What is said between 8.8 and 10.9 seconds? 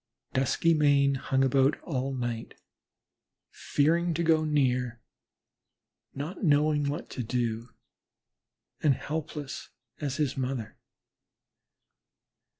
and helpless as his mother.